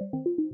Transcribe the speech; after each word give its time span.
you 0.00 0.45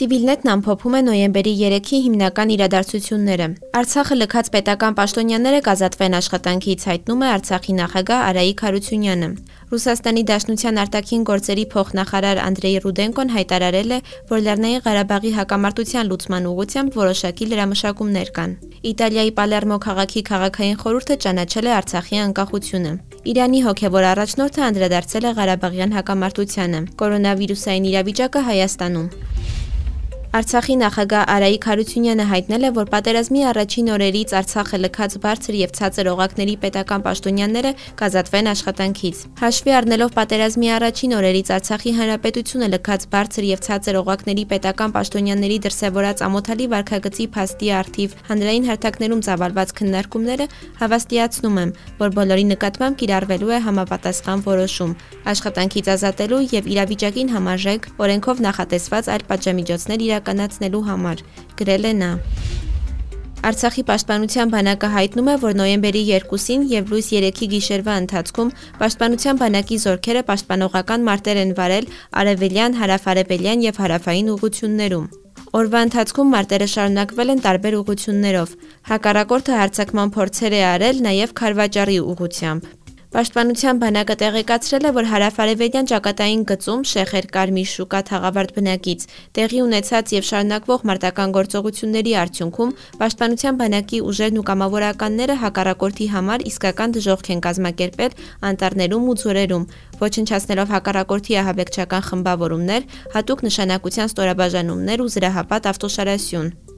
Civilnet-ն 0.00 0.48
ամփոփում 0.48 0.94
է 0.96 1.00
նոյեմբերի 1.04 1.50
3-ի 1.60 1.98
հիմնական 2.02 2.52
իրադարձությունները։ 2.54 3.46
Արցախը 3.80 4.16
լքած 4.16 4.46
պետական 4.54 4.94
պաշտոնյաները 4.96 5.58
կազատվեն 5.66 6.16
աշխատանքից, 6.18 6.86
հայտնում 6.90 7.24
է 7.26 7.28
Արցախի 7.30 7.74
նախագահ 7.80 8.22
Արայիկ 8.30 8.62
Հարությունյանը։ 8.64 9.28
Ռուսաստանի 9.70 10.22
Դաշնության 10.30 10.80
արտաքին 10.80 11.26
գործերի 11.28 11.64
փոխնախարար 11.74 12.40
Անդրեյ 12.48 12.78
Ռուդենկոն 12.80 13.34
հայտարարել 13.36 13.92
է, 13.92 13.98
որ 14.32 14.40
Լեռնային 14.48 14.82
Ղարաբաղի 14.88 15.32
հակամարտության 15.36 16.08
լուծման 16.10 16.48
ուղղությամբ 16.48 16.96
որոշակի 16.96 17.50
լրամշակումներ 17.52 18.32
կան։ 18.40 18.56
Իտալիայի 18.90 19.32
Պալերմո 19.36 19.78
քաղաքի 19.84 20.22
քաղաքային 20.30 20.80
խորհուրդը 20.80 21.16
ճանաչել 21.28 21.68
է 21.68 21.72
Արցախի 21.76 22.20
անկախությունը։ 22.24 22.92
Իրանի 23.30 23.60
հոգևոր 23.68 24.08
առաջնորդը 24.16 24.62
անդրադարձել 24.70 25.28
է 25.28 25.34
Ղարաբաղյան 25.40 25.94
հակամարտությանը։ 26.00 26.80
Կորոնավիրուսային 27.04 27.90
իրավիճակը 27.92 28.46
Հայաստանում 28.48 29.08
Արցախի 30.30 30.74
նախագահ 30.78 31.22
Արայիկ 31.26 31.64
Հարությունյանը 31.66 32.24
հայտնել 32.30 32.62
է, 32.62 32.68
որ 32.76 32.90
պատերազմի 32.90 33.40
առաջին 33.50 33.88
օրերից 33.90 34.34
Արցախը 34.38 34.78
լքած 34.78 35.14
բարձր 35.24 35.56
եւ 35.58 35.72
ցածր 35.74 36.10
օղակների 36.10 36.54
պետական 36.62 37.02
պաշտոնյաները 37.02 37.72
կազատվեն 37.98 38.50
աշխատանքից։ 38.50 39.22
Հաշվի 39.40 39.74
առնելով 39.80 40.14
պատերազմի 40.14 40.70
առաջին 40.70 41.14
օրերից 41.18 41.50
Արցախի 41.50 41.92
հանրապետությունը 41.98 42.68
լքած 42.70 43.02
բարձր 43.10 43.48
եւ 43.50 43.60
ցածր 43.66 43.98
օղակների 44.06 44.44
պետական 44.54 44.94
պաշտոնյաների 44.94 45.58
դրսևորած 45.66 46.22
ամոթալի 46.30 46.66
վարկագծի 46.70 47.26
փաստի 47.34 47.68
արդիվ 47.80 48.16
հանրային 48.30 48.70
հարթակներում 48.70 49.24
ծավալված 49.26 49.74
քննարկումները 49.82 50.46
հավաստիացնում 50.78 51.58
եմ, 51.58 51.74
որ 52.06 52.14
բոլորի 52.20 52.46
նկատմամբ 52.54 52.94
կիրառվելու 53.02 53.50
է 53.50 53.60
համապատասխան 53.66 54.46
որոշում 54.46 54.94
աշխատանքից 55.34 55.90
ազատելու 55.90 56.42
եւ 56.54 56.70
իրավիճակին 56.70 57.34
համարժեք 57.34 57.90
օրենքով 58.06 58.44
նախատեսված 58.46 59.10
այլ 59.10 59.26
պատժամիջոցներ 59.30 60.00
իրականացնելու 60.10 60.19
իրականացնելու 60.20 60.86
համար, 60.86 61.22
գրել 61.56 61.84
է 61.90 61.92
նա։ 62.00 62.10
Արցախի 63.40 63.82
պաշտպանության 63.88 64.50
բանակը 64.52 64.88
հայտնում 64.92 65.28
է, 65.32 65.34
որ 65.40 65.54
նոյեմբերի 65.56 66.02
2-ին 66.12 66.64
եւ 66.68 66.90
լույս 66.92 67.06
3-ի 67.16 67.46
գիշերվա 67.54 67.94
ընթացքում 68.02 68.50
պաշտպանության 68.82 69.40
բանակի 69.40 69.78
զորքերը 69.84 70.22
պաշտպանողական 70.28 71.06
մարտեր 71.08 71.40
են 71.40 71.54
վարել 71.56 71.88
արևելյան, 72.20 72.76
հարավարևելյան 72.80 73.64
եւ 73.64 73.80
հարավային 73.80 74.30
ուղություններում։ 74.34 75.06
Օրվա 75.50 75.80
ընթացքում 75.88 76.28
մարտերը 76.36 76.66
շարունակվել 76.74 77.32
են 77.32 77.40
տարբեր 77.46 77.76
ուղություններով։ 77.80 78.52
Հակառակորդը 78.90 79.56
հարձակման 79.60 80.12
փորձեր 80.20 80.54
է 80.60 80.62
արել 80.68 81.00
նաև 81.08 81.34
Խարվաճարի 81.40 81.96
ուղությամբ։ 82.12 82.68
Պաշտպանության 83.10 83.78
բանակը 83.82 84.14
տեղեկացրել 84.20 84.84
է, 84.86 84.90
որ 84.94 85.06
հարավարևելյան 85.10 85.88
ճակատային 85.90 86.44
գծում 86.46 86.84
Շեխեր 86.90 87.26
Կարմիր 87.34 87.66
շուկա 87.70 88.00
թաղավարտ 88.10 88.52
բնակից 88.58 89.06
տեղի 89.34 89.62
ունեցած 89.64 90.12
եւ 90.14 90.28
շարունակվող 90.28 90.86
մարտական 90.90 91.34
գործողությունների 91.34 92.14
արդյունքում 92.22 92.72
պաշտպանության 93.02 93.60
բանակի 93.64 94.02
ուժերն 94.14 94.38
ու 94.38 94.46
կամավորականները 94.54 95.38
հակառակորդի 95.42 96.10
համար 96.14 96.48
իսկական 96.54 96.98
դժոխք 97.00 97.34
են 97.34 97.44
կազմակերպել 97.50 98.18
անտառներում 98.46 99.10
ու 99.10 99.20
ձորերում, 99.26 99.68
ոչնչացնելով 100.06 100.74
հակառակորդի 100.78 101.40
ահաբեկչական 101.42 102.10
խմբավորումներ, 102.14 102.90
հատուկ 103.18 103.46
նշանակության 103.50 104.14
ստորաբաժանումներ 104.14 105.02
ու 105.02 105.14
զրահապատ 105.18 105.72
ավտոշարասյուն։ 105.74 106.69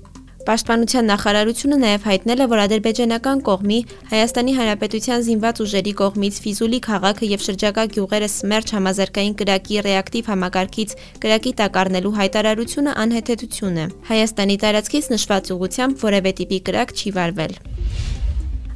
Պաշտպանության 0.42 1.06
նախարարությունը 1.06 1.76
նաև 1.82 2.06
հայտնել 2.08 2.40
է, 2.42 2.46
որ 2.50 2.60
ադրբեջանական 2.62 3.42
կողմի 3.46 3.76
Հայաստանի 4.10 4.54
Հանրապետության 4.56 5.20
զինված 5.26 5.60
ուժերի 5.62 5.92
կողմից 6.00 6.40
Ֆիզուլի 6.42 6.80
քաղաքը 6.86 7.28
եւ 7.30 7.44
շրջակա 7.46 7.84
գյուղերը 7.94 8.28
Սմերջ 8.32 8.72
համազարգային 8.76 9.36
կրակի 9.42 9.78
ռեակտիվ 9.86 10.30
համակարգից 10.32 10.96
կրակի 11.22 11.52
տակ 11.62 11.78
առնելու 11.82 12.14
հայտարարությունը 12.18 12.96
անհեթեթություն 13.06 13.78
է։ 13.78 13.86
Հայաստանի 14.10 14.56
տարածքից 14.66 15.10
նշված 15.14 15.52
ուղությամբ 15.54 16.06
որևէ 16.10 16.32
տիպի 16.42 16.58
կրակ 16.66 16.96
չի 16.98 17.14
վարվել։ 17.22 17.54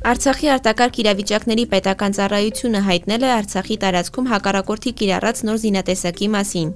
Արցախի 0.07 0.49
արտակարգ 0.55 0.99
իրավիճակների 1.03 1.65
պետական 1.73 2.13
ծառայությունը 2.15 2.83
հայտնել 2.87 3.27
է 3.27 3.31
Արցախի 3.43 3.77
տարածքում 3.83 4.31
հակառակորդի 4.37 4.93
կիրառած 5.03 5.43
նոր 5.51 5.59
զինատեսակի 5.67 6.29
մասին։ 6.37 6.71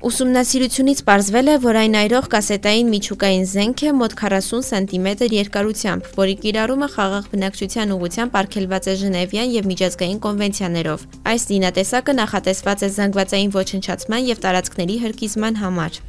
Ուսումնասիրությունից 0.00 1.00
պարզվել 1.04 1.48
է, 1.52 1.54
որ 1.60 1.76
այն 1.76 1.96
այրող 2.00 2.28
կասետային 2.32 2.86
միջուկային 2.88 3.42
զենք 3.50 3.82
է 3.84 3.90
մոտ 3.98 4.14
40 4.20 4.62
սանտիմետր 4.70 5.34
երկարությամբ, 5.36 6.08
որի 6.16 6.36
կիրառումը 6.44 6.88
խաղաղ 6.94 7.28
բնակչության 7.34 7.92
ուղղությամբ 7.98 8.38
արգելված 8.40 8.88
է 8.88 8.94
Ժնևյան 9.02 9.52
եւ 9.60 9.68
միջազգային 9.74 10.22
կոնվենցիաներով։ 10.24 11.04
Այս 11.36 11.46
զինատեսակը 11.52 12.16
նախատեսված 12.16 12.86
է 12.88 12.90
զանգվածային 12.96 13.54
ոչնչացման 13.60 14.28
եւ 14.32 14.42
տարածքների 14.48 14.96
հրկիզման 15.04 15.60
համար։ 15.60 16.00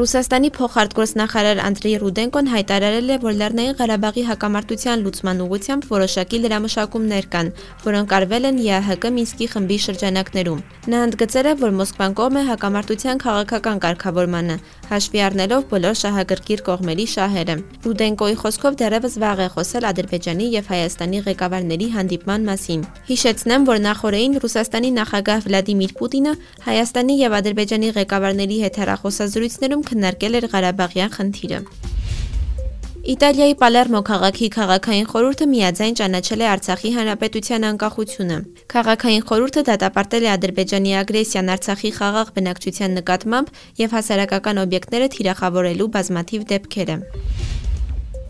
Ռուսաստանի 0.00 0.48
փոխարտգործնախարար 0.56 1.58
Անդրեյ 1.60 1.96
Ռուդենկոն 2.00 2.46
հայտարարել 2.48 3.10
է, 3.12 3.16
որ 3.20 3.34
Լեռնային 3.36 3.74
Ղարաբաղի 3.80 4.22
հակամարտության 4.30 5.02
լուծման 5.04 5.42
ուղղությամբ 5.44 5.88
որոշակի 5.90 6.38
լրամշակումներ 6.40 7.26
կան, 7.34 7.50
որոնք 7.84 8.14
արվել 8.16 8.48
են 8.48 8.60
ԵԱՀԿ 8.64 9.10
Մինսկի 9.16 9.46
խմբի 9.52 9.78
շրջանակներում։ 9.84 10.62
Նա 10.88 11.02
ընդգծել 11.10 11.46
է, 11.50 11.52
որ 11.60 11.74
Մոսկվան 11.80 12.14
կողմ 12.16 12.38
է 12.40 12.44
հակամարտության 12.48 13.20
քաղաքական 13.20 13.82
կարգավորմանը, 13.84 14.56
հաշվի 14.88 15.20
առնելով 15.20 15.62
բոլոր 15.70 15.94
շահագրգիռ 16.00 16.64
կողմերի 16.70 17.06
շահերը։ 17.20 17.56
Ռուդենկոյի 17.84 18.36
խոսքով 18.40 18.80
դեռևս 18.80 19.14
վաղ 19.20 19.44
է 19.44 19.48
խոսել 19.60 19.84
Ադրբեջանի 19.90 20.46
եւ 20.56 20.72
Հայաստանի 20.72 21.20
ղեկավարների 21.28 21.88
հանդիպման 22.00 22.48
մասին։ 22.48 22.80
Հիշեցնեմ, 23.10 23.68
որ 23.68 23.78
նախորդին 23.84 24.40
Ռուսաստանի 24.40 24.90
նախագահ 24.96 25.46
Վլադիմիր 25.50 25.94
Պուտինը 26.00 26.34
Հայաստանի 26.70 27.14
եւ 27.20 27.38
Ադրբեջանի 27.40 27.94
ղեկավարների 28.00 28.58
հետ 28.64 28.80
հեռախոսազրույցներում 28.80 29.86
քննարկել 29.90 30.40
էր 30.40 30.50
Ղարաբաղյան 30.54 31.14
խնդիրը։ 31.20 31.60
Իտալիայի 33.00 33.54
Պալերմո 33.60 34.00
քաղաքի 34.06 34.48
քաղաքային 34.54 35.06
խորհուրդը 35.10 35.46
միաձայն 35.52 35.94
ճանաչել 36.00 36.42
է 36.44 36.48
Արցախի 36.50 36.90
հանրապետության 36.96 37.66
անկախությունը։ 37.70 38.36
Քաղաքային 38.74 39.24
խորհուրդը 39.30 39.62
դատապարտել 39.70 40.26
է 40.28 40.30
Ադրբեջանի 40.36 40.92
ագրեսիան 41.00 41.52
Արցախի 41.56 41.92
խաղաղ 41.96 42.32
բնակչության 42.36 42.98
նկատմամբ 43.00 43.54
եւ 43.80 43.96
հասարակական 43.96 44.64
օբյեկտները 44.68 45.08
թիրախավորելու 45.16 45.92
բազմաթիվ 45.96 46.44
դեպքերը։ 46.52 46.98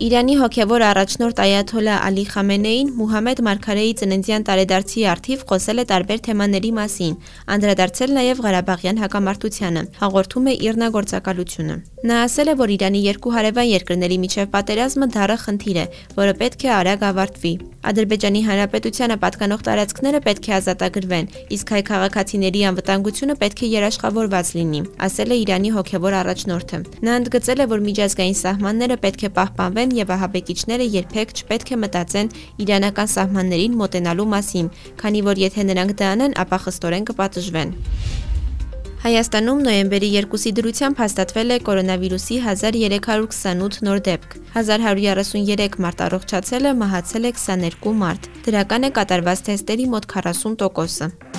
Իրանի 0.01 0.35
հոգևոր 0.39 0.81
առաջնորդ 0.81 1.39
Այաթոլլա 1.43 1.95
Ալի 2.07 2.21
Խամենեին 2.31 2.87
Մուհամեդ 2.97 3.41
Մարգարեի 3.45 3.91
ծննդյան 3.99 4.45
տարեդարձի 4.47 5.03
արդիվ 5.11 5.43
խոսել 5.51 5.81
է 5.83 5.85
տարբեր 5.91 6.23
թեմաների 6.25 6.71
մասին, 6.77 7.19
անդրադարձել 7.55 8.15
նաև 8.17 8.41
Ղարաբաղյան 8.45 9.01
հակամարտությանը, 9.03 9.83
հաղորդում 10.01 10.49
է 10.49 10.55
Իրնա 10.65 10.87
գործակալությունը։ 10.97 11.75
Նա 12.01 12.15
ասել 12.25 12.49
է, 12.49 12.55
որ 12.57 12.73
Իրանի 12.81 13.01
երկու 13.05 13.35
հարևան 13.37 13.67
երկրների 13.69 14.17
միջև 14.25 14.49
պատերազմը 14.57 15.07
դառը 15.21 15.37
խնդիր 15.45 15.77
է, 15.77 15.85
որը 16.17 16.33
պետք 16.41 16.65
է 16.65 16.73
արագ 16.81 17.05
ավարտվի։ 17.11 17.53
Ադրբեջանի 17.81 18.41
Հանրապետությանը 18.45 19.15
պատկանող 19.21 19.61
տարածքները 19.65 20.19
պետք 20.25 20.47
է 20.49 20.51
ազատագրվեն, 20.57 21.29
իսկ 21.57 21.71
հայ 21.73 21.81
քաղաքացիների 21.89 22.61
անվտանգությունը 22.71 23.35
պետք 23.41 23.61
է 23.61 23.69
երաշխավորված 23.71 24.51
լինի, 24.57 24.81
ասել 25.01 25.33
է 25.33 25.37
Իրանի 25.41 25.71
հոգևոր 25.77 26.17
առաջնորդը։ 26.21 26.81
Նա 27.01 27.15
ընդգծել 27.21 27.61
է, 27.61 27.67
որ 27.73 27.83
միջազգային 27.89 28.37
սահմանները 28.41 28.97
պետք 29.01 29.25
է 29.25 29.31
պահպանվեն 29.41 29.90
եւ 29.99 30.11
ահաբեկիչները 30.15 30.87
երբեք 30.95 31.33
չպետք 31.41 31.71
է 31.71 31.77
մտածեն 31.83 32.31
իրանական 32.65 33.11
սահմաններին 33.11 33.77
մոտենալու 33.81 34.27
մասին, 34.33 34.73
քանի 35.01 35.21
որ 35.27 35.45
եթե 35.45 35.65
նրանք 35.71 35.95
դա 36.01 36.11
անեն, 36.15 36.35
ապա 36.45 36.59
խստորեն 36.65 37.07
կպատժվեն։ 37.11 37.73
Հայաստանում 39.01 39.61
նոյեմբերի 39.65 40.09
2-ի 40.13 40.51
դրությամբ 40.59 40.99
հաստատվել 41.01 41.53
է 41.55 41.57
կորոնավիրուսի 41.65 42.37
1328 42.43 43.81
նոր 43.87 44.03
դեպք։ 44.07 44.37
1133 44.61 45.81
մարդ 45.87 46.05
առողջացել 46.05 46.69
է, 46.69 46.75
մահացել 46.83 47.25
է 47.25 47.33
22 47.41 47.97
մարդ։ 48.05 48.31
Դրական 48.45 48.85
է 48.85 48.95
կատարված 49.01 49.45
թեստերի 49.49 49.91
մոտ 49.97 50.09
40%-ը։ 50.13 51.30